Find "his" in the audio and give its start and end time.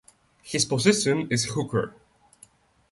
0.41-0.65